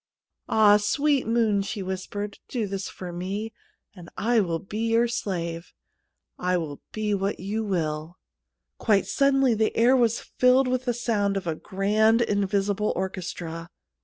'Ah! 0.49 0.77
sweet 0.77 1.27
moon,' 1.27 1.61
she 1.61 1.83
whispered,' 1.83 2.39
do 2.49 2.65
this 2.65 2.89
for 2.89 3.13
me, 3.13 3.53
and 3.93 4.09
I 4.17 4.39
will 4.39 4.57
be 4.57 4.89
your 4.89 5.07
slave; 5.07 5.73
I 6.39 6.57
will 6.57 6.81
be 6.91 7.13
what 7.13 7.39
you 7.39 7.63
will.' 7.63 8.17
Quite 8.79 9.05
suddenly 9.05 9.53
the 9.53 9.77
air 9.77 9.95
was 9.95 10.19
filled 10.19 10.67
with 10.67 10.85
the 10.85 10.95
sound 10.95 11.37
of 11.37 11.45
a 11.45 11.53
grand 11.53 12.23
invisible 12.23 12.91
orchestra. 12.95 13.69